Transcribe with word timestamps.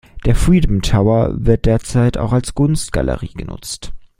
Der 0.25 0.33
Freedom 0.33 0.81
Tower 0.81 1.29
wird 1.31 1.67
derzeit 1.67 2.17
auch 2.17 2.33
als 2.33 2.55
Kunstgalerie 2.55 3.33
genutzt. 3.35 3.93